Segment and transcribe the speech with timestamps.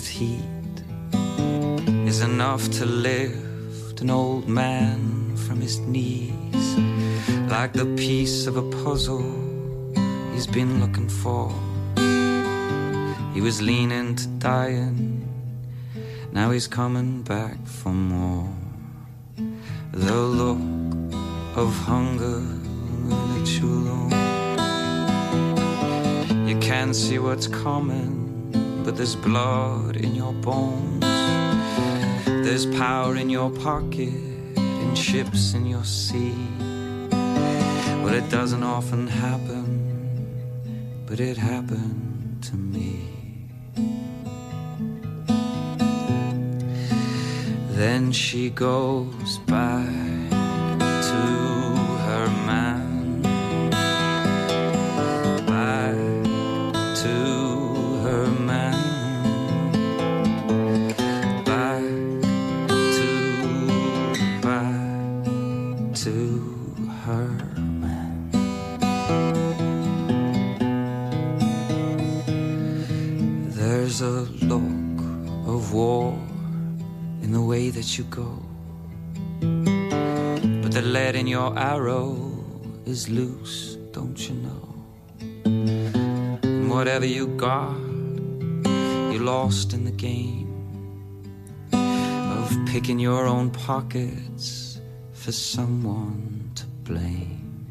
[0.00, 0.76] with heat
[2.08, 6.68] is enough to lift an old man from his knees
[7.48, 9.30] like the piece of a puzzle
[10.32, 11.52] he's been looking for.
[13.34, 15.28] He was leaning to dying,
[16.32, 18.48] now he's coming back for more.
[19.92, 20.64] The look
[21.62, 22.40] of hunger
[23.08, 23.98] really chulo.
[26.48, 28.19] You can't see what's coming,
[28.84, 31.00] but there's blood in your bones.
[32.24, 34.14] There's power in your pocket,
[34.56, 36.34] in ships in your sea.
[38.02, 39.66] But it doesn't often happen,
[41.06, 43.10] but it happened to me.
[47.70, 49.79] Then she goes back
[77.98, 78.42] you go.
[79.40, 82.44] But the lead in your arrow
[82.84, 84.74] is loose, don't you know?
[85.44, 87.76] And whatever you got,
[89.12, 90.48] you lost in the game
[91.72, 94.80] of picking your own pockets
[95.12, 97.66] for someone to blame.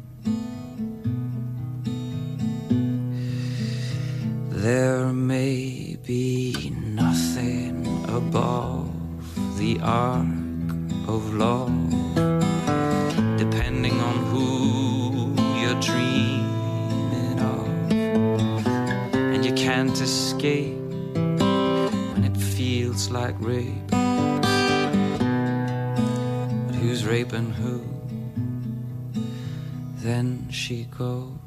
[4.50, 8.99] There may be nothing above
[9.60, 10.24] the arc
[11.06, 11.90] of love,
[13.36, 17.68] depending on who you're dreaming of.
[19.12, 20.78] And you can't escape
[21.12, 23.90] when it feels like rape.
[26.66, 27.82] But who's raping who?
[29.96, 31.39] Then she goes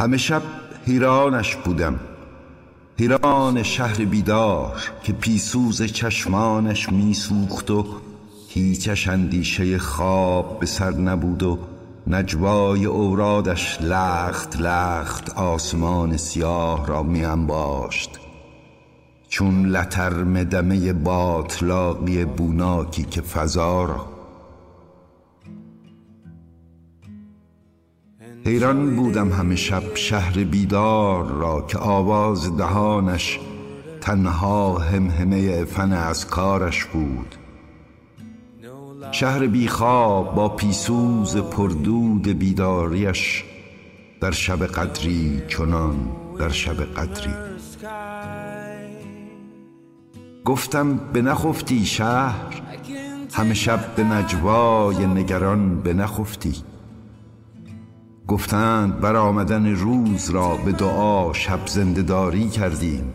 [0.00, 0.42] همه شب
[0.86, 2.00] حیرانش بودم.
[2.98, 7.86] حیران شهر بیدار که پیسوز چشمانش میسوخت و
[8.48, 11.58] هیچش اندیشه خواب به سر نبود و
[12.06, 18.10] نجوای اورادش لخت لخت آسمان سیاه را می انباشت.
[19.28, 24.19] چون لترم دمه باطلاقی بوناکی که فضا را
[28.44, 33.40] حیران بودم همه شب شهر بیدار را که آواز دهانش
[34.00, 37.34] تنها همهمه فن از کارش بود.
[39.12, 43.44] شهر بیخواب با پیسوز پردود بیداریش
[44.20, 45.96] در شب قدری چنان
[46.38, 47.34] در شب قدری.
[50.44, 52.62] گفتم به نخفتی شهر
[53.32, 56.54] همه شب به نجوای نگران به نخفتی
[58.30, 63.12] گفتند بر آمدن روز را به دعا شب زندهداری کردیم.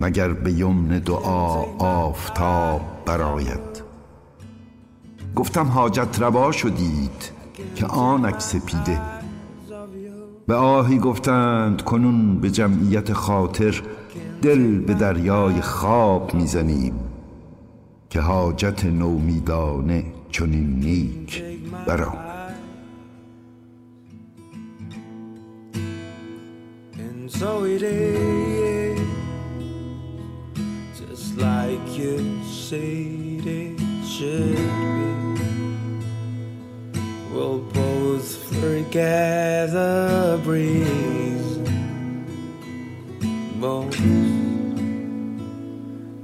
[0.00, 3.82] مگر به یمن دعا آفتاب براید
[5.36, 7.30] گفتم حاجت روا شدید
[7.74, 9.00] که آنک سپیده
[10.46, 13.82] به آهی گفتند کنون به جمعیت خاطر
[14.42, 16.94] دل به دریای خواب می‌زنیم
[18.10, 21.42] که حاجت نومیدانه چنین نیک
[21.86, 22.27] برا
[30.96, 35.42] just like you said it should be.
[37.32, 41.58] We'll both forget the breeze.
[43.56, 44.00] Most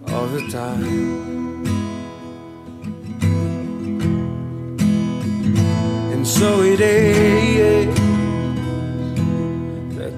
[0.08, 1.64] of the time.
[6.12, 7.94] And so it is.
[9.96, 10.10] The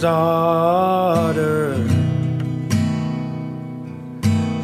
[0.00, 1.76] daughter,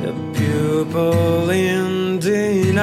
[0.00, 2.83] the pupil in denial.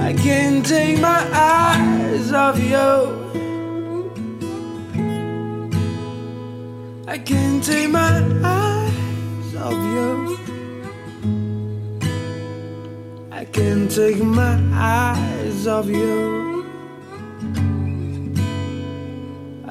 [0.00, 3.22] I can't take my eyes off you.
[7.06, 10.38] I can't take my eyes off you.
[13.30, 16.33] I can't take my eyes off you.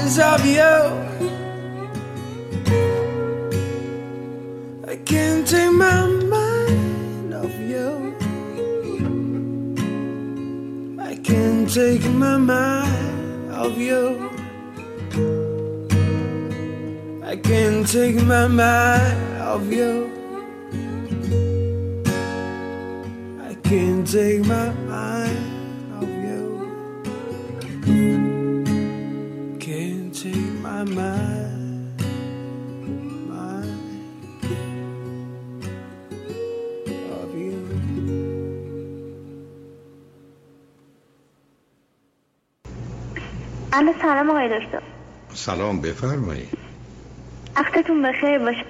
[0.00, 0.60] Eyes off you.
[4.88, 8.16] I can't take my mind off you.
[11.00, 14.30] I can't take my mind off you.
[17.22, 20.10] I can't take my mind off you.
[23.48, 25.19] I can't take my mind
[43.72, 44.82] الو سلام آقای دکتر.
[45.34, 46.58] سلام بفرمایید.
[47.56, 48.64] وقتتون بخیر باشه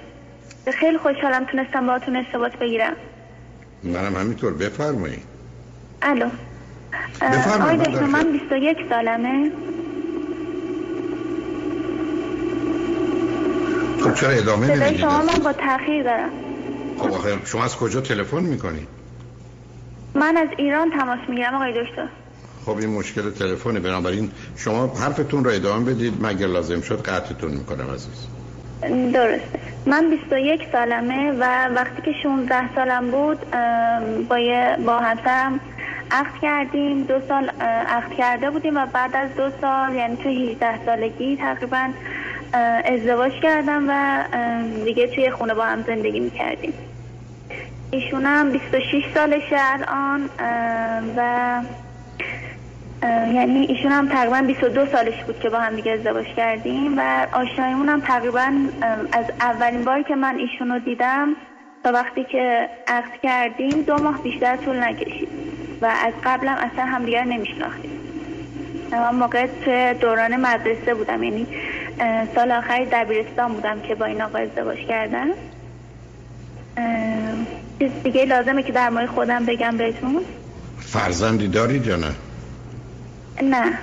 [0.79, 2.93] خیلی خوشحالم تونستم باهاتون ارتباط بگیرم.
[3.83, 5.23] منم همینطور بفرمایید.
[6.01, 6.29] الو.
[7.21, 9.51] آقای دکتر من 21 سالمه.
[13.99, 16.29] خب چرا ادامه نمی‌دید شما من با تاخیر دارم.
[16.97, 18.87] خب آخه شما از کجا تلفن می‌کنید
[20.15, 22.07] من از ایران تماس می‌گیرم آقای دکتر.
[22.65, 26.13] خب این مشکل تلفنه بنابراین شما حرفتون رو ادامه بدید.
[26.21, 28.27] مگر لازم شد قطعتون می‌کنم عزیز.
[29.13, 29.59] درسته.
[29.85, 33.37] من 21 سالمه و وقتی که 16 سالم بود
[34.29, 35.59] با یه- با همسرم
[36.11, 37.03] عقد کردیم.
[37.03, 37.49] دو سال
[37.87, 41.89] عقد کرده بودیم و بعد از دو سال یعنی تو 18 سالگی تقریبا
[42.85, 44.23] ازدواج کردم و
[44.85, 46.73] دیگه توی خونه با هم زندگی می‌کردیم.
[47.91, 50.29] ایشونم 26 سالشه الان
[51.17, 51.61] و
[53.03, 57.89] یعنی ایشون هم تقریبا 22 سالش بود که با هم دیگه ازدواج کردیم و آشنایمون
[57.89, 58.53] هم تقریبا
[59.11, 61.35] از اولین باری که من ایشون رو دیدم
[61.83, 65.29] تا وقتی که عقد کردیم دو ماه بیشتر طول نکشید
[65.81, 67.91] و از قبلم اصلا همدیگر نمیشناختیم.
[68.91, 71.47] من موقع توی دوران مدرسه بودم یعنی
[72.35, 75.27] سال آخر دبیرستان بودم که با این آقا ازدواج کردم
[77.79, 80.21] چیز دیگه لازمه که در مورد خودم بگم بهتون؟
[80.79, 82.11] فرزندی دارید یا نه؟
[83.41, 83.77] نه.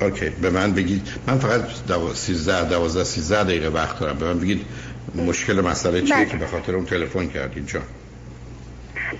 [0.00, 1.08] اوکی به من بگید.
[1.26, 2.14] من فقط دو...
[2.14, 4.18] 13 12 13 دقیقه وقت دارم.
[4.18, 4.66] به من بگید
[5.14, 6.26] مشکل مسئله چیه بله.
[6.26, 7.82] که به خاطر اون تلفن کردید جان.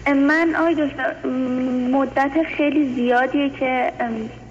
[0.06, 1.28] من آقای دکتر
[1.92, 3.92] مدت خیلی زیادیه که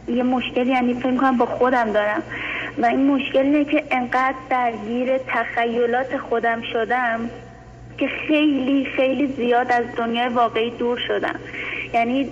[0.08, 2.24] یه مشکل یعنی فکر کنم با خودم دارم.
[2.78, 7.30] و این مشکل اینه که انقدر درگیر تخیلات خودم شدم
[7.98, 11.40] که خیلی خیلی زیاد از دنیای واقعی دور شدم.
[11.94, 12.30] یعنی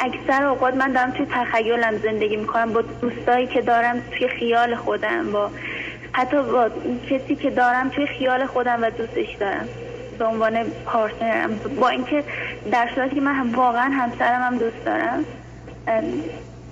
[0.00, 2.72] اکثر اوقات من دارم توی تخیلم زندگی می‌کنم.
[2.72, 5.50] با دوستایی که دارم توی خیال خودم با
[6.12, 6.70] حتی با
[7.10, 9.68] کسی که دارم توی خیال خودم و دوستش دارم.
[10.18, 11.60] به عنوان پارتنرم.
[11.80, 12.24] با اینکه
[12.72, 15.24] در صورتی که من واقعا همسرم هم دوست دارم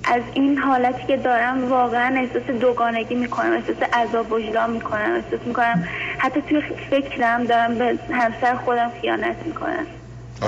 [0.05, 5.89] از این حالتی که دارم واقعا احساس دوگانگی می‌کنم احساس عذاب وجدان می‌کنم احساس می‌کنم
[6.19, 9.87] حتی توی فکرم دارم به همسر خودم خیانت می‌کنم.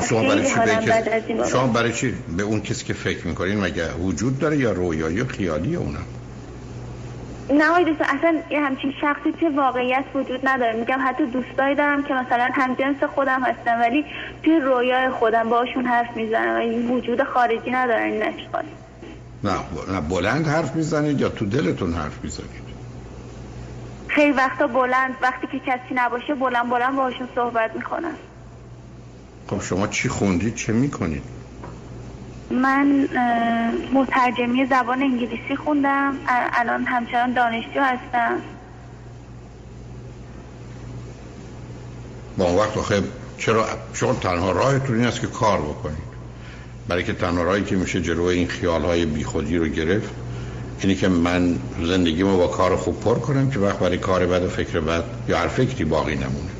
[0.09, 1.49] شما برای چی به.
[1.49, 5.27] شما برای چی به اون کسی که فکر می‌کنین مگه وجود داره یا رویایی و
[5.27, 6.07] خیالی اونم؟
[7.51, 10.73] نه آقای دکتر اصلا یه همچین شخصی توی واقعیت وجود نداره.
[10.79, 14.05] میگم حتی دوستایی دارم که مثلا همجنس خودم هستن ولی
[14.43, 18.65] توی رویای خودم باشون حرف می‌زنم و این وجود خارجی ندارن این اشخاص
[19.45, 19.53] نه
[19.95, 22.62] نه بلند حرف می‌زنید یا تو دلتون حرف می‌زنید؟
[24.09, 28.15] خیلی وقتا بلند وقتی که کسی نباشه بلند بلند باشون صحبت می‌کنم.
[29.47, 31.23] خب شما چی خوندید؟ چه می‌کنید؟
[32.51, 33.09] من
[33.93, 36.15] مترجمی زبان انگلیسی خوندم.
[36.53, 38.37] الان همچنان دانشجو هستم.
[42.39, 43.03] با اون وقت آخه
[43.39, 46.13] چرا شما تنها راهتون این است که کار بکنید.
[46.89, 50.11] برای که تنها راهی که میشه جلوی این خیال های بیخودی رو گرفت
[50.81, 54.49] اینی که من زندگیمو با کار خوب پر کنم که وقت برای کار بد و
[54.49, 56.51] فکر بد یا هر فکری باقی نمونه.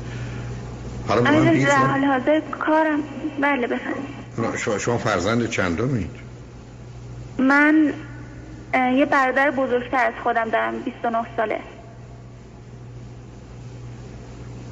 [1.07, 2.99] حالا به من در شما- حال حاضر کارم
[3.41, 4.57] بله بفرمایید.
[4.57, 6.09] شما, شما فرزند چندمید
[7.37, 7.93] من
[8.73, 11.59] یه برادر بزرگتر از خودم دارم 29 ساله.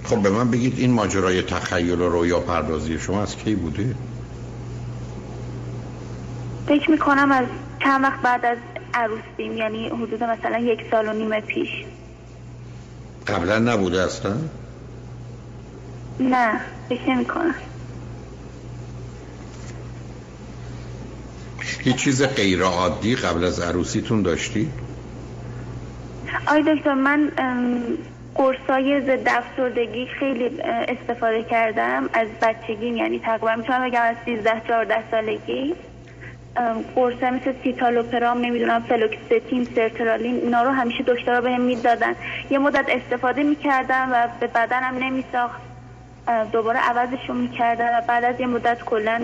[0.04, 3.96] خب به من بگید این ماجرای تخیل و رویا پردازی شما از کی بوده؟
[6.68, 7.46] فکر می‌کنم از
[7.84, 8.58] چند وقت بعد از
[8.94, 11.70] عروسیم یعنی حدود مثلا یک سال و نیم پیش.
[13.28, 14.36] قبلا نبوده اصلا؟
[16.22, 17.56] نه فکر نمی‌کنم
[21.84, 24.72] هیچ چیز غیر عادی قبل از عروسیتون داشتی؟
[26.48, 27.32] آی دکتر من
[28.36, 35.04] قرصای ضد افسردگی خیلی استفاده کردم از بچگی یعنی تقریبا می‌تونم بگم از 13 14
[35.12, 35.76] سالگی.
[36.96, 42.16] قرصه مثل سیتالوپرام نمی‌دونم فلوکستین سرترالین اینا رو همیشه دکترها بهم می‌دادن.
[42.50, 45.71] یه مدت استفاده می‌کردم و به بدنم نمیساخت.
[46.52, 49.22] دوباره عوضشون می‌کردم و بعد از یه مدت کلا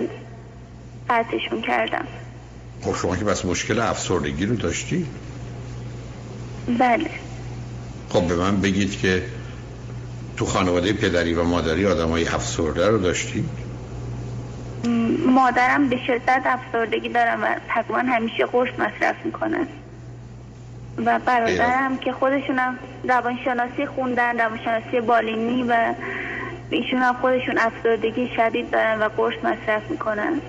[1.10, 2.04] قطعشون کردم.
[2.82, 5.06] خب شما که پس مشکل افسردگی رو داشتی؟
[6.78, 7.10] بله.
[8.08, 9.22] خب به من بگید که
[10.36, 13.44] تو خانواده پدری و مادری آدم های افسرده رو داشتی؟
[15.26, 19.66] مادرم به شدت افسردگی دارم و تقریبا همیشه قرص مصرف می‌کنن
[21.04, 22.78] و برادرم که خودشونم
[23.08, 25.94] روانشناسی خوندن روانشناسی بالینی و
[26.70, 30.40] ایشون هم خودشون افسردگی شدید دارن و قرص مصرف می‌کنن.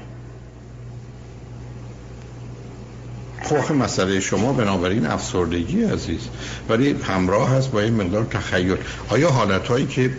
[3.43, 6.29] خب آخه مسئله شما بنابراین افسردگی عزیز.
[6.69, 8.77] ولی همراه هست با این مقدار تخیل.
[9.09, 10.11] آیا حالتهایی که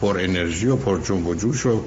[0.00, 1.80] پر انرژی و پر جنب و جوش و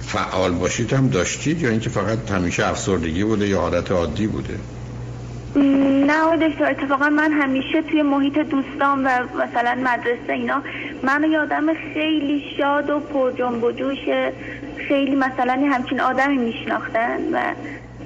[0.00, 4.58] فعال باشید هم داشتید یا اینکه فقط همیشه افسردگی بوده یا حالت عادی بوده؟
[5.56, 10.62] نه دکتر اتفاقا من همیشه توی محیط دوستان و مثلا مدرسه اینا
[11.02, 13.98] منو یه آدم خیلی شاد و پر جنب و جوش.
[14.88, 17.54] خیلی مثلا همچین آدمی میشناختن و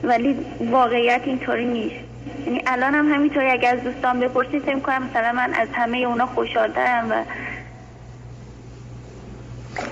[0.02, 0.36] ولی
[0.70, 2.12] واقعیت اینطوری نیست.
[2.46, 6.26] یعنی الان هم همینطوری اگر از دوستان بپرسید فکر کنم مثلا من از همه اونا
[6.26, 7.24] خوشحالترم و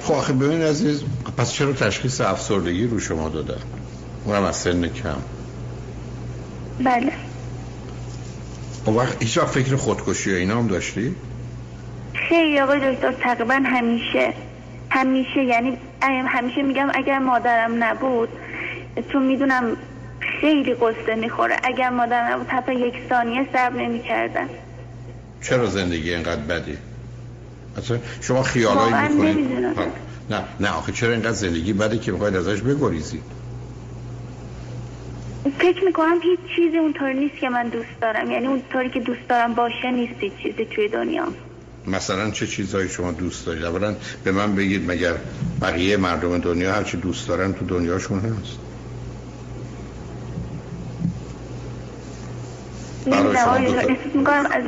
[0.02, 1.02] خب آخه ببین عزیز
[1.37, 3.61] پس چرا تشخیص افسردگی رو شما دادن؟
[4.25, 5.16] اونم از سن کم.
[6.85, 7.12] بله.
[8.85, 11.14] اون وقت هیچ فکر خودکشی و اینا هم داشتی؟
[12.14, 14.33] خیلی آقای دکتر تقریبا همیشه
[14.90, 15.79] همیشه یعنی
[16.26, 18.29] همیشه میگم اگر مادرم نبود
[19.12, 19.76] چون می‌دونم
[20.40, 21.57] خیلی قصه می‌خوره.
[21.64, 24.49] اگر مادرم نبود حتی یک ثانیه صبر نمی‌کردم.
[25.43, 26.79] چرا زندگی اینقدر بدی؟
[27.79, 29.37] اصلا شما خیالایی می‌کنید.
[29.37, 29.75] نمی‌دونم.
[30.31, 33.23] نه نه آخه چرا اینقدر زندگی بده که می‌خواید ازش بگریزید
[35.59, 38.31] فکر می‌کنم هیچ چیزی اونطوری نیست که من دوست دارم.
[38.31, 41.25] یعنی اونطوری که دوست دارم باشه نیست هیچ چیزی توی دنیا.
[41.87, 45.14] مثلا چه چیزهایی شما دوست دارید؟ اولا به من بگید مگر
[45.60, 48.58] بقیه مردم دنیا هرچی دوست دارن تو دنیاشون هست.
[53.06, 54.62] از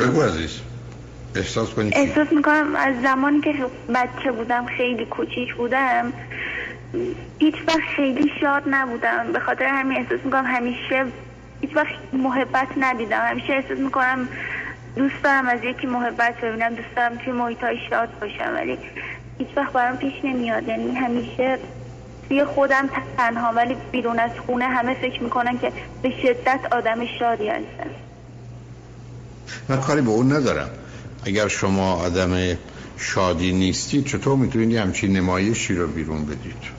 [0.00, 0.60] بگو عزیز.
[1.34, 3.54] احساس کنی احساس می‌کنم از زمانی که
[3.94, 6.12] بچه بودم خیلی کوچیک بودم
[7.38, 9.32] هیچ وقت خیلی شاد نبودم.
[9.32, 11.04] به خاطر همین احساس می‌کنم همیشه
[11.60, 13.20] هیچ وقت محبت ندیدم.
[13.20, 14.28] همیشه احساس می‌کنم
[14.96, 18.78] دوست دارم از یکی محبت ببینم دوست دارم توی محیط های شاد باشم ولی
[19.38, 20.68] هیچ وقت برام پیش نمیاد.
[20.68, 21.58] یعنی همیشه
[22.28, 25.72] توی خودم تنها ولی بیرون از خونه همه فکر می‌کنن که
[26.02, 27.90] به شدت آدم شادی هستم.
[29.68, 30.70] من کاری به اون ندارم.
[31.24, 32.56] اگر شما آدم
[32.98, 36.75] شادی نیستید چطور می‌تونید همچین نمایشی رو بیرون بدید؟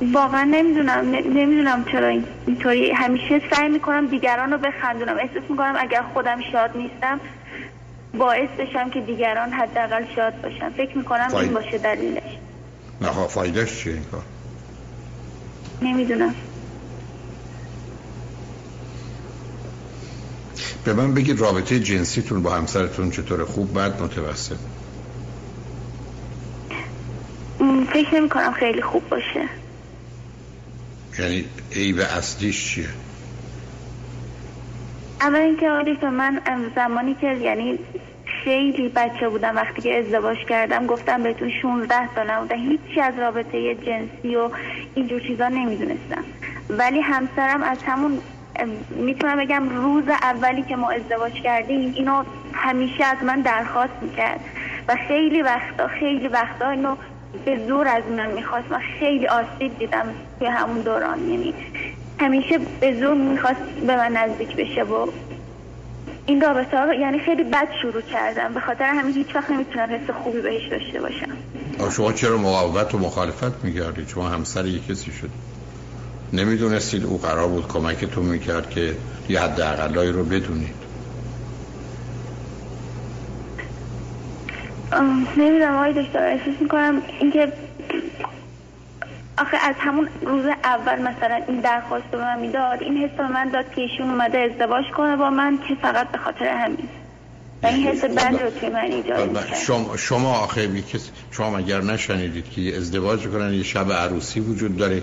[0.00, 2.08] واقعا نمی‌دونم نمی‌دونم چرا
[2.46, 5.16] اینطوری همیشه سعی می‌کنم دیگران رو بخندونم.
[5.16, 7.20] احساس می‌کنم اگر خودم شاد نیستم
[8.18, 10.70] باعث بشم که دیگران حداقل شاد باشن.
[10.70, 12.22] فکر می‌کنم این باشه دلیلش.
[13.00, 14.22] نه خب، فایدهش چیه این کار؟
[15.82, 16.34] نمی‌دونم.
[20.84, 24.56] به من بگید رابطه جنسیتون با همسرتون چطور خوب بعد متوسط؟
[27.92, 29.48] فکر نمی کنم خیلی خوب باشه.
[31.18, 31.44] یعنی
[31.76, 32.88] عیب اصلیش چیه؟
[35.20, 36.40] اول اینکه آقای من
[36.76, 37.78] زمانی که یعنی
[38.44, 43.74] خیلی بچه بودم وقتی که ازدواج کردم گفتم بهتون 16 سالم بودم هیچی از رابطه
[43.74, 44.50] جنسی و
[44.94, 46.24] اینجور چیزا نمی‌دونستم.
[46.70, 48.18] ولی همسرم از همون
[48.90, 54.40] می‌تونم بگم روز اولی که ما ازدواج کردیم اینو همیشه از من درخواست می‌کرد.
[54.88, 56.96] و خیلی وقتا خیلی وقتا اینو
[57.44, 58.70] به زور از من می‌خواست.
[58.70, 61.30] من خیلی آسیب دیدم توی همون دوران.
[61.30, 61.54] یعنی
[62.20, 65.06] همیشه به زور می‌خواست به من نزدیک بشه و
[66.26, 68.54] این رابطه ها یعنی خیلی بد شروع کردم.
[68.54, 71.36] به خاطر همین هیچ وقت نمی‌تونم حس خوبی بهش داشته باشم.
[71.90, 75.30] شما چرا مقاومت و مخالفت میگردید شما همسر یک کسی شد.
[76.32, 78.94] نمی‌دونستید او قرار بود کمکتون می‌کرد که
[79.28, 79.60] یه حد
[79.98, 80.87] رو بدونید.
[85.36, 87.52] نمی‌دونم آقای دکتر احساس می‌کنم اینکه
[89.38, 93.64] آخه از همون روز اول مثلا این درخواست به من می‌داد این حس من داد
[93.74, 96.88] که ایشون اومده ازدواج کنه با من که فقط به خاطر همین.
[97.62, 100.68] و این حس بد رو توی من ایجاد شما, شما آخه
[101.30, 105.02] شما اگر نشنیدید که ازدواج کنن یه شب عروسی وجود داره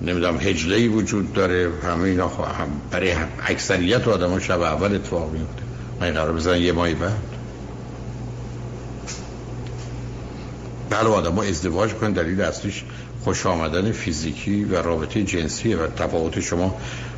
[0.00, 3.14] نمی‌دونم هجله وجود داره همه اینا هم برای
[3.46, 5.62] اکثریت آدم ها شب اول اتفاق میفته
[6.00, 7.29] من قرار بزنن یه ماهی بعد.
[10.90, 12.84] بله آدم ازدواج کنن دلیل اصلیش
[13.24, 16.76] خوش آمدن فیزیکی و رابطه جنسیه و تفاوت شما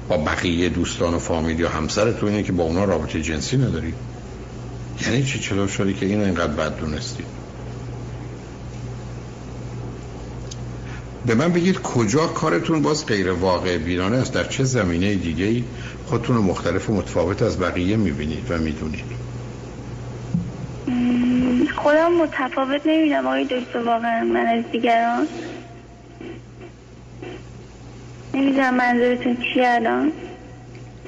[0.08, 3.94] با بقیه دوستان و فامیل یا همسرتون اینه که با اونا رابطه جنسی نداری.
[5.02, 7.24] یعنی چی؟ چطور شدی که اینو اینقدر بد دونستی
[11.26, 15.64] به من بگید کجا کارتون باز غیر واقع بینانه است؟ در چه زمینه دیگه ای
[16.06, 19.21] خودتون مختلف و متفاوت از بقیه می‌بینید و می‌دونید؟
[21.76, 25.26] خودم متفاوت نمی‌دونم آقای دکتر واقعا من از دیگران
[28.34, 30.12] نمی‌دونم منظورتون چی الان.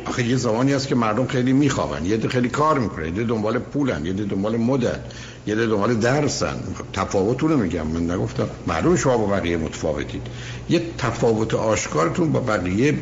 [0.06, 2.04] آخه یه زمانی هست که مردم خیلی میخوابن.
[2.04, 5.00] یه ده خیلی کار می‌کنن یه دنبال پولن یه ده دنبال مدن
[5.46, 6.56] یه ده دنبال درسن.
[6.92, 8.48] تفاوتون رو میگم من نگفتم.
[8.66, 10.22] معلوم شما با بقیه متفاوتید.
[10.68, 12.98] یه تفاوت آشکارتون با بقیه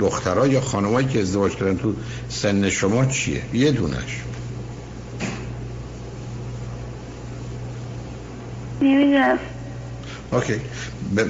[0.00, 1.94] دخترها یا خانمایی که ازدواج کردن تو
[2.28, 4.22] سن شما چیه؟ یه دونش
[8.82, 9.38] نمی‌دونم.
[10.32, 10.60] اوکی.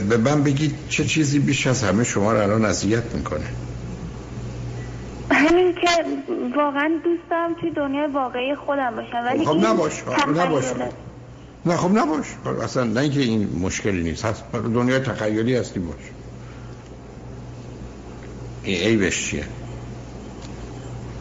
[0.08, 3.46] به من بگید چه چیزی بیش از همه شما رو الان اذیت می‌کنه؟
[5.30, 5.88] همین که
[6.56, 10.02] واقعا دوست دارم توی دنیای واقعی خودم باشم ولی خب نباش
[10.36, 10.64] نباش.
[11.66, 12.26] نه خب نباش.
[12.64, 14.24] اصلا نه اینکه این مشکلی نیست.
[14.24, 14.44] هست.
[14.52, 15.96] دنیای تخیلی هستی باش.
[18.62, 19.44] این عیبش چیه؟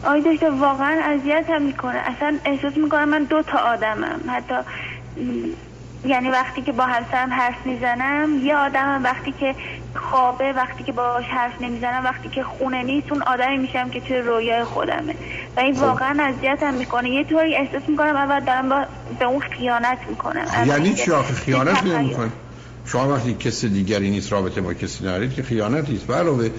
[0.04, 1.96] آی دکتر واقعا اذیت هم می‌کنه.
[1.96, 4.20] اصلا احساس می‌کنم من دو تا آدمم.
[4.28, 4.54] حتی
[6.04, 9.54] یعنی وقتی که با همسرم حرف می‌زنم یه آدمم وقتی که
[9.94, 14.18] خوابه وقتی که باهاش حرف نمی‌زنم وقتی که خونه نیست اون آدمی میشم که توی
[14.18, 15.14] رویای خودمه.
[15.56, 15.82] و این خب.
[15.82, 17.10] واقعا اذیتم می‌کنه.
[17.10, 18.84] یه طوری احساس می‌کنم اول دارم با
[19.18, 20.46] به اون خیانت می‌کنم.
[20.66, 22.30] یعنی چی آخه؟ خیانت نمی‌کنه
[22.84, 26.10] شما وقتی کسی دیگری نیست رابطه با کسی ندارید که خیانت نیست.
[26.10, 26.50] علاوه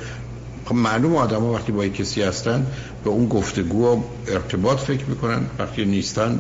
[0.66, 2.66] خب معلوم آدم ها وقتی با کسی هستن
[3.04, 5.42] به اون گفتگو و ارتباط فکر می‌کنن.
[5.60, 6.40] وقتی نیستن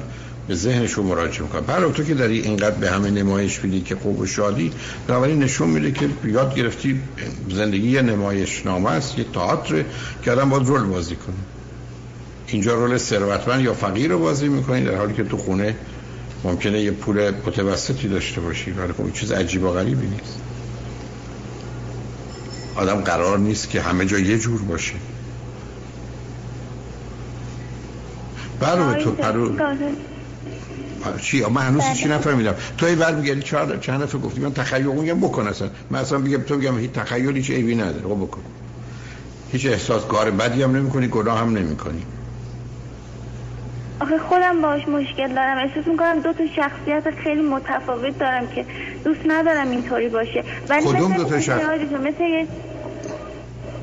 [0.52, 1.62] به ذهنشون مراجعه می‌کنن.
[1.62, 4.72] برای تو که داری اینقدر به همه نمایش میدی که خوب و شادی
[5.08, 7.02] بنابراین نشون میده که یاد گرفتی
[7.50, 9.84] زندگی یه نمایش نامه است یه تئاتر
[10.24, 11.36] که آدم باید رول بازی کنه.
[12.48, 15.76] اینجا رول ثروتمند یا فقیر رو بازی می‌کنی در حالی که تو خونه
[16.44, 18.72] ممکنه یه پول متوسطی داشته باشی.
[18.72, 20.40] ولی خب چیز عجیب و غریبی نیست.
[22.76, 24.94] آدم قرار نیست که همه جا یه جور باشه.
[28.60, 29.56] بله تو پرو
[31.22, 32.16] چی؟ من هنوز چی بله.
[32.16, 32.56] نفهمیدم.
[32.78, 35.70] تو ای بر میگردی چهار چند دفعه گفتی من تخیل میگم بکن اصلا.
[35.90, 38.02] من اصلا بگم تو بگم هیچ تخیلی هیچ ایبی نداره.
[38.02, 38.42] خب بکن.
[39.52, 42.04] هیچ احساس کار بدی هم نمی‌کنی گناه هم نمی‌کنی.
[44.00, 45.58] آخه خودم باش مشکل دارم.
[45.58, 48.66] احساس می‌کنم دو تا شخصیت خیلی متفاوت دارم که
[49.04, 50.44] دوست ندارم اینطوری باشه.
[50.70, 52.46] ولی کدوم دو تا شخصیت مثل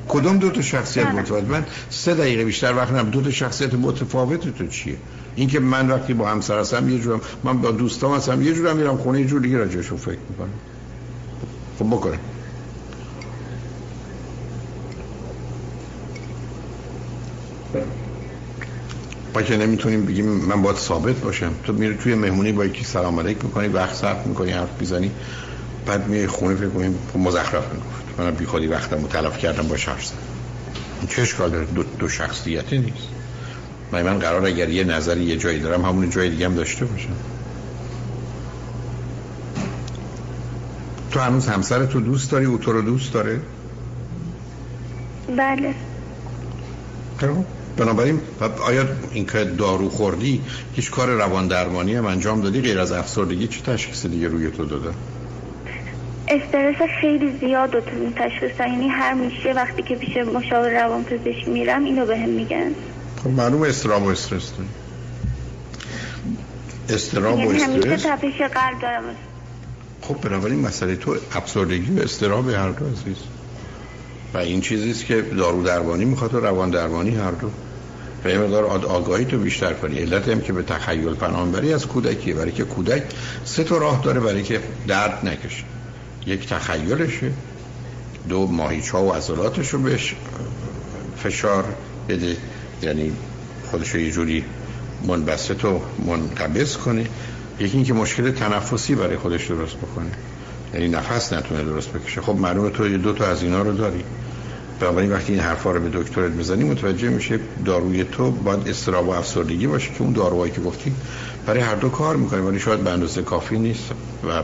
[0.09, 3.11] کدوم دو تا شخصیت متفاوت؟ من سه دقیقه بیشتر وقت ندارم.
[3.11, 4.97] دو تا شخصیت متفاوت تو چیه؟
[5.39, 8.97] اینکه من وقتی با همسر هستم یه جورم من با دوستام هستم یه جورم میرم
[8.97, 10.49] خونه یه جور دیگه راجعشون فکر می‌کنم.
[11.79, 12.19] خب بکنه
[19.35, 21.53] ما که نمی‌تونیم بگیم من باید ثابت باشم.
[21.65, 25.11] تو میری توی مهمونی با یکی سلام علیک می‌کنی وقت صرف می‌کنی حرف می‌زنی
[25.87, 28.21] بعد میای خونه فکر کنیم مزخرف می‌گفت.
[28.21, 31.09] من بی خودی وقتم تلف کردم با زدم.
[31.09, 33.18] چه اشکال داره؟ دو, دو شخصیتی نیست.
[33.93, 37.17] من من قرار اگر یه نظری یه جایی دارم همون جای دیگه هم داشته باشم.
[41.11, 43.41] تو هنوز همسر تو دوست داری؟ او تو رو دوست داره؟
[45.37, 45.75] بله.
[47.19, 47.27] خب،
[47.77, 48.21] بنابراین
[48.67, 50.41] آیا این که دارو خوردی
[50.75, 54.65] هیچ کار روان درمانی هم انجام دادی؟ غیر از افسردگی چه تشخیص دیگه روی تو
[54.65, 54.91] داده؟
[56.29, 61.49] استرس خیلی زیاد تو این تشخیص یعنی هر میشه وقتی که پیش مشاور روان پزشک
[61.49, 62.71] میرم اینو به هم میگن.
[63.25, 64.69] خب معلوم استرام و استرس داری
[66.89, 68.03] استرام و یعنی استرس.
[68.03, 69.03] تپش قلب دارم.
[70.03, 73.17] خب بنابراین مسئله تو افسردگی و استرام هر دو عزیز.
[74.35, 77.51] و این چیزیست که دارو درمانی می‌خواد و روان درمانی هر دو.
[78.25, 79.99] و یه مقدار آگاهی تو بیشتر کنی.
[79.99, 82.35] علت هم که به تخیل پناه بری از کودکیه.
[82.35, 83.03] برای که کودک
[83.45, 85.65] سه تا راه داره برای که درد نکشه.
[86.27, 87.33] یک تخیلشه.
[88.29, 90.15] دو ماهیچ ها و عضلاتش رو بهش
[91.17, 91.65] فشار
[92.09, 92.37] بده.
[92.83, 93.13] یعنی
[93.71, 94.45] خودش یه جوری
[95.07, 97.07] منبسط و منقبض کنه.
[97.61, 100.11] یکی اینکه مشکل تنفسی برای خودش درست بکنه.
[100.75, 102.21] یعنی نفس نتونه درست بکشه.
[102.21, 104.05] خب معلومه تو دو تا از اینا رو داری.
[104.81, 109.11] بنابراین وقتی این حرفا رو به دکترت بزنی متوجه میشه داروی تو باید استراب و
[109.11, 110.93] افسردگی باشه که اون داروهایی که گفتی
[111.47, 112.41] برای هر دو کار می‌کنه.
[112.41, 113.91] ولی شاید به اندازه کافی نیست
[114.29, 114.43] و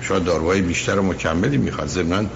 [0.00, 1.88] شاید داروهای بیشتر و مکملی می‌خواد.
[1.88, 2.26] ضمن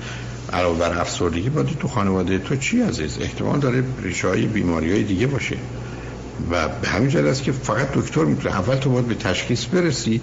[0.53, 5.03] علاوه بر افسردگی باید تو خانواده تو چی عزیز؟ احتمال داره ریشه های بیماری های
[5.03, 5.57] دیگه باشه.
[6.51, 10.21] و به همین جهت است که فقط دکتر می‌تونه اول تو باید به تشخیص برسی.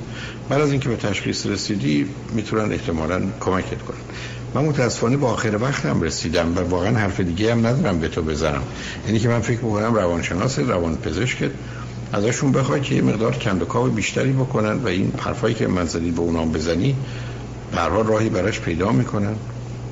[0.50, 3.98] بعد از اینکه به تشخیص رسیدی می‌تونن احتمالا کمکت کنن.
[4.54, 8.64] من متاسفانه با آخر وقتم رسیدم و واقعا حرف دیگه هم ندارم به تو بزنم.
[9.06, 11.52] یعنی که من فکر می‌کنم روانشناس روان پزشکت
[12.14, 16.20] ازشون بخوای که یه مقدار کند بیشتری بکنن و این حرفایی که من زدی به
[16.20, 16.96] اونام بزنی
[17.72, 19.36] به راهی براش پیدا می‌کنن.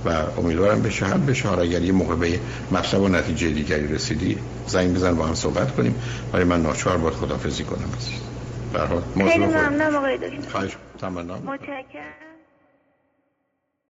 [0.05, 2.39] و امیدوارم بشه حل بشه اگر یه موقع به
[2.71, 5.99] مطلب و نتیجه دیگری رسیدی زنگ بزن با هم صحبت کنیم.
[6.33, 7.91] ولی من ناچار باید خدافزی کنم
[9.13, 10.49] خیلی ممنونم آقای دکتر.
[10.49, 11.37] خواهش تمنا.
[11.37, 12.32] متشکرم.